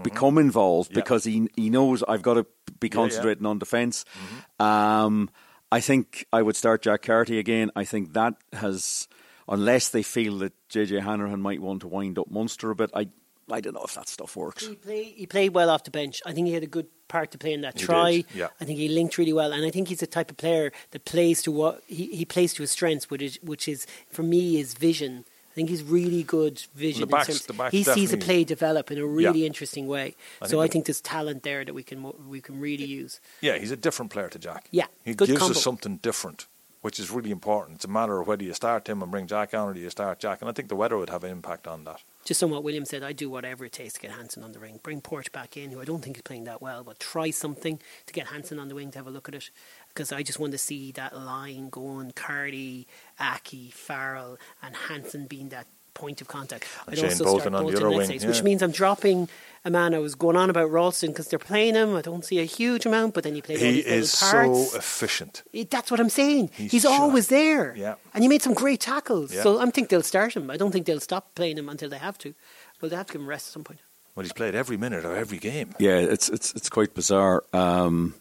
[0.03, 0.99] become involved Mm-hmm.
[0.99, 1.05] Yeah.
[1.05, 2.47] because he he knows I've got to
[2.81, 2.95] be yeah.
[2.95, 4.63] concentrating on defense Mm-hmm.
[4.63, 5.31] Um,
[5.73, 7.71] I think I would start Jack Carty again.
[7.77, 9.09] I think that has,
[9.49, 12.91] unless they feel that JJ Hanrahan might want to wind up Munster a bit.
[12.95, 13.09] I
[13.51, 14.67] I don't know if that stuff works.
[14.67, 16.21] He played, he played well off the bench.
[16.27, 18.13] I think he had a good part to play in that He try.
[18.17, 18.49] did, yeah.
[18.61, 21.05] I think he linked really well, and I think he's the type of player that
[21.05, 24.59] plays to what he, he plays to his strengths, which is, which is for me
[24.59, 25.25] is vision.
[25.53, 27.05] I think he's really good vision.
[27.05, 29.47] in backs- terms- the backs he sees a play develop in a really Yeah.
[29.47, 30.17] interesting way.
[30.43, 33.21] I so think I think there's talent there that we can we can really use.
[33.41, 34.67] Yeah, he's a different player to Jack.
[34.73, 35.53] Yeah, he good gives combo.
[35.57, 36.47] us something different,
[36.81, 37.77] which is really important.
[37.77, 39.91] It's a matter of whether you start him and bring Jack on, or do you
[39.91, 40.41] start Jack?
[40.41, 42.03] And I think the weather would have an impact on that.
[42.25, 44.59] Just on what William said, I do whatever it takes to get Hansen on the
[44.59, 44.81] ring.
[44.83, 47.81] Bring Porch back in, who I don't think is playing that well, but try something
[48.07, 49.51] to get Hansen on the wing to have a look at it.
[49.89, 52.87] Because I just want to see that line going Carty,
[53.19, 56.65] Aki, Farrell, and Hansen being that point of contact.
[56.87, 58.71] I'd Shane also Bolton start on the Bolton other next wing, days, which means I'm
[58.71, 59.29] dropping
[59.65, 59.95] a man.
[59.95, 61.97] I was going on about Ralston because they're playing him.
[61.97, 64.15] I don't see a huge amount, but then he plays all He these little is
[64.15, 64.71] parts.
[64.73, 65.43] so efficient.
[65.53, 66.51] It- That's what I'm saying.
[66.57, 67.75] He's He's, always there.
[67.77, 67.95] Yeah.
[68.15, 69.35] And he made some great tackles.
[69.35, 69.43] Yeah.
[69.43, 70.51] So I think they'll start him.
[70.51, 72.35] I don't think they'll stop playing him until they have to.
[72.81, 73.81] Well, they have to give him rest at some point.
[74.15, 75.75] Well, he's played every minute of every game.
[75.79, 77.43] Yeah, it's it's it's quite bizarre.
[77.53, 78.15] Um,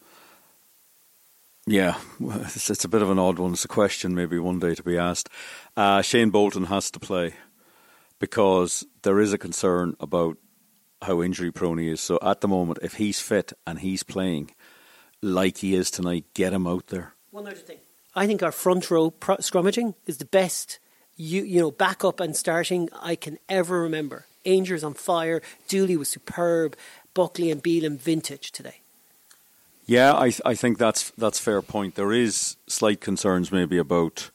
[1.68, 3.54] yeah, it's, it's a bit of an odd one.
[3.54, 5.30] It's a question maybe one day to be asked.
[5.76, 7.34] Uh, Shane Bolton has to play
[8.26, 10.36] because there is a concern about
[11.04, 12.02] how injury prone he is.
[12.02, 14.50] So at the moment, if he's fit and he's playing
[15.22, 17.14] like he is tonight, get him out there.
[17.30, 17.78] One other thing.
[18.16, 20.80] I think our front row pro- scrummaging is the best,
[21.16, 24.26] you, you know, backup and starting I can ever remember.
[24.44, 25.44] Aungier's on fire.
[25.68, 26.76] Dooley was superb.
[27.14, 28.82] Buckley and Bealham vintage today.
[29.86, 31.94] Yeah, I I think that's that's fair point.
[31.94, 34.32] There is slight concerns maybe about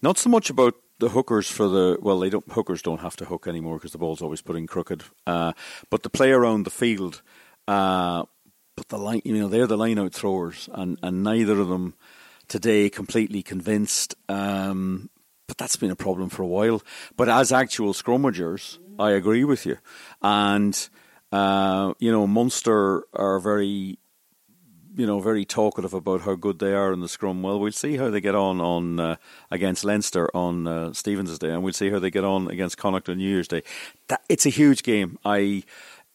[0.00, 3.24] not so much about the hookers for the well, they don't hookers don't have to
[3.24, 5.04] hook anymore because the ball's always put in crooked.
[5.26, 5.52] Uh,
[5.90, 7.22] but the play around the field,
[7.68, 8.24] uh,
[8.76, 11.94] but the line, you know, they're the line out throwers, and and neither of them
[12.48, 14.14] today completely convinced.
[14.28, 15.10] Um,
[15.48, 16.82] but that's been a problem for a while.
[17.16, 19.78] But as actual scrummagers, I agree with you,
[20.22, 20.88] and.
[21.32, 23.98] Uh, you know, Munster are very
[24.96, 27.42] you know, very talkative about how good they are in the scrum.
[27.42, 29.16] Well, we'll see how they get on on uh,
[29.50, 33.08] against Leinster on uh, Stevens' Day, and we'll see how they get on against Connacht
[33.08, 33.62] on New Year's Day.
[34.08, 35.18] That, it's a huge game.
[35.24, 35.64] I,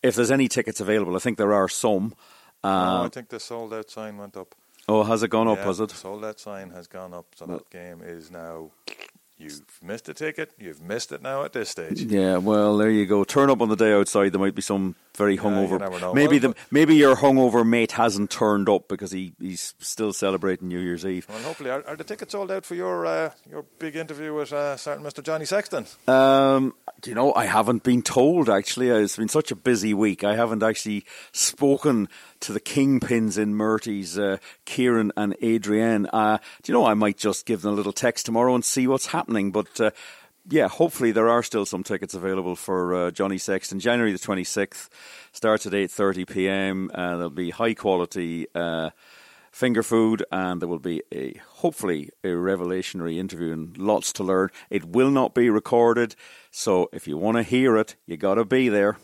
[0.02, 2.16] if there's any tickets available, I think there are some.
[2.64, 4.56] no, Uh, I think the sold out sign went up.
[4.90, 5.60] oh, has it gone up?
[5.60, 5.92] Has it?
[5.92, 8.72] Sold out sign has gone up, so that game is now.
[9.42, 10.52] You've missed a ticket.
[10.60, 12.02] You've missed it now at this stage.
[12.02, 12.38] Yeah.
[12.38, 13.24] Well, there you go.
[13.24, 14.32] Turn up on the day outside.
[14.32, 15.80] There might be some very you hungover.
[15.80, 16.14] never know.
[16.14, 20.68] maybe Well, the maybe your hungover mate hasn't turned up because he, he's still celebrating
[20.68, 21.28] New Year's Eve.
[21.30, 24.54] Well, hopefully, are, are the tickets sold out for your uh, your big interview with
[24.54, 25.24] uh, certain Mr.
[25.24, 25.86] Johnny Sexton?
[26.08, 26.74] Um,
[27.06, 28.90] you know, I haven't been told actually.
[28.90, 30.24] It's been such a busy week.
[30.24, 32.08] I haven't actually spoken
[32.42, 36.08] to the kingpins in Murty's, uh, Kieran and Adrienne.
[36.12, 38.88] Uh, do you know, I might just give them a little text tomorrow and see
[38.88, 39.31] what's happening.
[39.52, 39.92] But uh,
[40.50, 43.80] yeah, hopefully there are still some tickets available for uh, Johnny Sexton.
[43.80, 44.90] January the 26th
[45.32, 46.92] starts at 8:30 p.m.
[46.94, 48.48] Uh, there'll be high quality.
[48.54, 48.92] Uh,
[49.52, 54.50] finger food, and there will be a hopefully a revelationary interview and lots to learn.
[54.70, 56.16] It will not be recorded,
[56.50, 58.98] so if you want to hear it, you got to be there.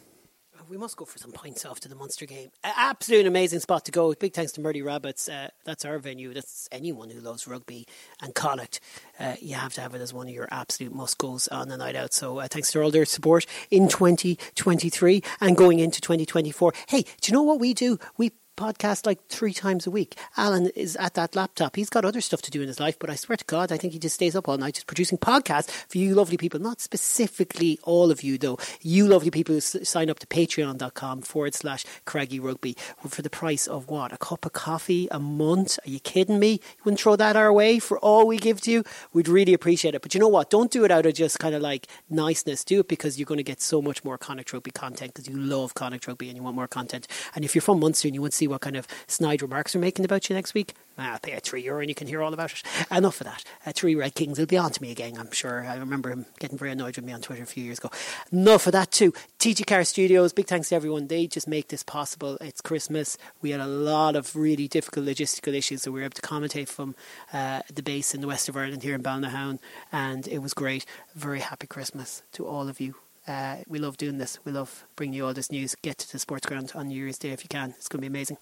[0.69, 2.49] We must go for some points after the Munster game.
[2.63, 4.13] Absolute amazing spot to go.
[4.13, 5.29] Big thanks to Murty Rabbitt's.
[5.29, 6.33] Uh, that's our venue.
[6.33, 7.87] That's anyone who loves rugby
[8.21, 8.81] and Connacht.
[9.17, 11.77] Uh, you have to have it as one of your absolute must goes on the
[11.77, 12.13] night out.
[12.13, 16.73] So uh, thanks to all their support in 2023 and going into 2024.
[16.89, 17.97] Hey, do you know what we do?
[18.17, 20.17] We podcast like three times a week.
[20.35, 21.75] Alan is at that laptop.
[21.75, 23.77] He's got other stuff to do in his life, but I swear to God, I
[23.77, 26.59] think he just stays up all night just producing podcasts for you lovely people.
[26.59, 28.57] Not specifically all of you, though.
[28.81, 32.75] You lovely people who sign up to patreon.com forward slash craggy rugby
[33.07, 34.11] for the price of what?
[34.11, 35.79] A cup of coffee a month?
[35.85, 36.53] Are you kidding me?
[36.53, 38.83] You wouldn't throw that our way for all we give to you?
[39.13, 40.01] We'd really appreciate it.
[40.01, 40.49] But you know what?
[40.49, 42.63] Don't do it out of just kind of like niceness.
[42.63, 45.37] Do it because you're going to get so much more Connacht Rugby content because you
[45.37, 47.07] love Connacht Rugby and you want more content.
[47.35, 49.75] And if you're from Munster and you want to see what kind of snide remarks
[49.75, 52.21] we're making about you next week, ah, pay a three euro and you can hear
[52.21, 52.63] all about it.
[52.91, 53.43] Enough of that.
[53.65, 55.65] Uh, three Red Kings will be on to me again, I'm sure.
[55.65, 57.91] I remember him getting very annoyed with me on Twitter a few years ago.
[58.31, 59.13] Enough of that too.
[59.39, 61.07] TG Car Studios, big thanks to everyone.
[61.07, 62.37] They just make this possible.
[62.41, 63.17] It's Christmas.
[63.41, 66.67] We had a lot of really difficult logistical issues, so we were able to commentate
[66.67, 66.95] from
[67.31, 69.59] uh, the base in the west of Ireland here in Balnahown,
[69.91, 70.85] and it was great.
[71.15, 72.95] Very happy Christmas to all of you.
[73.27, 74.39] Uh, we love doing this.
[74.45, 75.75] We love bringing you all this news.
[75.81, 77.71] Get to the sports ground on New Year's Day if you can.
[77.77, 78.37] It's going to be amazing.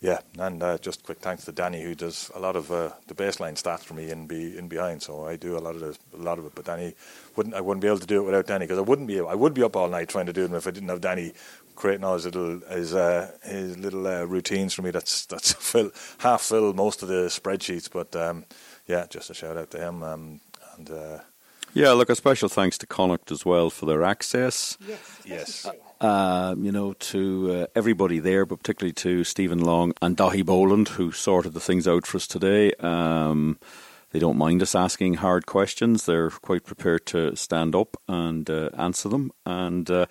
[0.00, 3.14] Yeah, and uh, just quick thanks to Danny who does a lot of uh, the
[3.14, 5.02] baseline stats for me in be in behind.
[5.02, 6.52] So I do a lot of the, a lot of it.
[6.54, 6.94] But Danny
[7.36, 9.34] wouldn't I wouldn't be able to do it without Danny because I wouldn't be I
[9.34, 11.34] would be up all night trying to do them if I didn't have Danny
[11.76, 14.90] creating all his little his uh, his little uh, routines for me.
[14.90, 17.90] That's that's fill, half fill most of the spreadsheets.
[17.90, 18.46] But um,
[18.86, 20.02] yeah, just a shout out to him.
[20.02, 20.40] Um,
[20.78, 21.18] and uh,
[21.72, 24.76] Yeah, look, a special thanks to Connacht as well for their access.
[25.24, 25.68] yes,
[26.00, 30.88] uh, you know, to uh, everybody there, but particularly to Stephen Long and Dahi Boland,
[30.88, 32.72] who sorted the things out for us today.
[32.80, 33.58] Um,
[34.10, 36.06] they don't mind us asking hard questions.
[36.06, 39.30] They're quite prepared to stand up and uh, answer them.
[39.46, 40.06] And uh,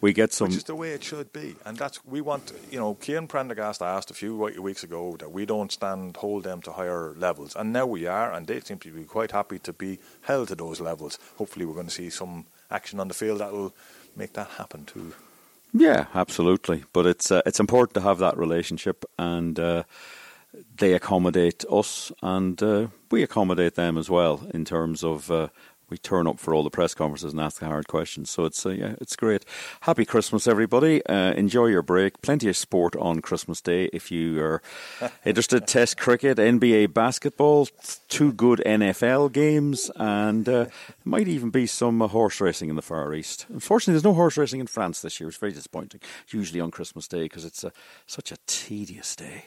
[0.00, 0.48] we get some.
[0.48, 1.56] which is the way it should be.
[1.64, 2.52] And that's we want.
[2.70, 6.62] You know, Cian Prendergast asked a few weeks ago that we don't stand hold them
[6.62, 9.72] to higher levels, and now we are, and they seem to be quite happy to
[9.72, 11.18] be held to those levels.
[11.36, 13.74] Hopefully, we're going to see some action on the field that will
[14.16, 15.14] make that happen too.
[15.72, 16.84] Yeah, absolutely.
[16.92, 19.82] But it's uh, it's important to have that relationship, and uh,
[20.76, 25.30] they accommodate us, and uh, we accommodate them as well in terms of.
[25.88, 28.44] Uh, we turn up for all the press conferences and ask the hard questions, so
[28.44, 29.44] it's uh, yeah, it's great.
[29.82, 31.04] Happy Christmas, everybody!
[31.06, 32.20] Uh, enjoy your break.
[32.22, 33.90] Plenty of sport on Christmas Day.
[33.92, 34.62] If you are
[35.24, 37.68] interested, Test cricket, NBA basketball,
[38.08, 40.66] two good NFL games, and uh,
[41.04, 43.46] might even be some uh, horse racing in the Far East.
[43.48, 45.28] Unfortunately, there's no horse racing in France this year.
[45.28, 46.00] It's very disappointing.
[46.28, 47.72] Usually on Christmas Day because it's a,
[48.06, 49.46] such a tedious day.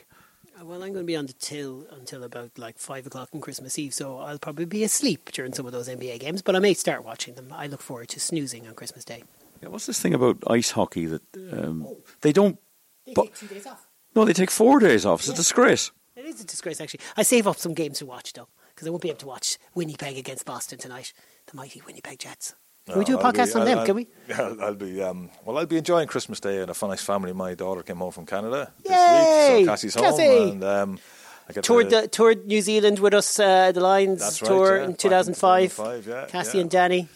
[0.62, 3.42] Uh, Well, I'm going to be on the till until about like five o'clock on
[3.42, 6.42] Christmas Eve, so I'll probably be asleep during some of those NBA games.
[6.42, 7.48] But I may start watching them.
[7.52, 9.24] I look forward to snoozing on Christmas Day.
[9.62, 11.22] Yeah, what's this thing about ice hockey that
[11.54, 11.88] um,
[12.22, 12.58] they don't?
[13.06, 13.88] They But- take two days off.
[14.16, 15.22] No, they take four days off.
[15.22, 15.92] It's a disgrace.
[16.18, 17.00] It is a disgrace, actually.
[17.16, 19.58] I save up some games to watch though, because I won't be able to watch
[19.74, 21.14] Winnipeg against Boston tonight.
[21.48, 22.54] The mighty Winnipeg Jets.
[22.88, 23.80] Can we do a I'll podcast be- on them?
[23.80, 24.08] I'll- Can we?
[24.36, 25.58] I'll, I'll be um, well.
[25.58, 27.32] I'll be enjoying Christmas Day and a nice family.
[27.34, 29.58] My daughter came home from Canada this Yay!
[29.58, 30.28] week, so Cassie's Cassie!
[30.28, 31.00] home, and um,
[31.48, 34.78] I get Toured, to, the, toured New Zealand with us, uh, the Lions right, tour
[34.78, 35.76] yeah, in back in 2005.
[35.76, 36.62] 2005, yeah, Cassie yeah.
[36.62, 37.08] and Danny,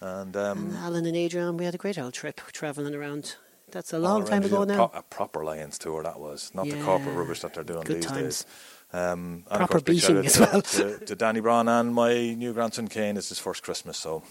[0.00, 1.56] and um, and Alan and Adrian.
[1.56, 3.36] We had a great old trip travelling around.
[3.70, 4.88] That's a long time ago now.
[4.88, 7.96] Pro- a proper Lions tour that was, not the corporate rubbish that they're doing Good
[7.96, 8.20] these times.
[8.20, 8.46] days.
[8.92, 10.62] Um, and Proper beating as well.
[10.62, 13.16] to, to Danny Brown and my new grandson Kane.
[13.16, 14.22] It's his first Christmas, so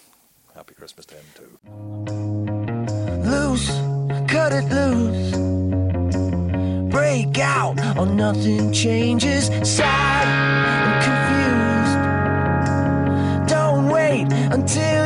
[0.54, 1.58] happy Christmas to him too.
[3.28, 3.68] Loose,
[4.28, 5.34] cut it loose.
[6.92, 9.46] Break out or nothing changes.
[9.68, 10.28] Sad
[10.86, 11.02] and
[13.38, 13.48] confused.
[13.48, 15.03] Don't wait until